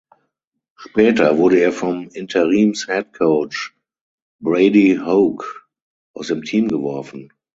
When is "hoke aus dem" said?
4.99-6.41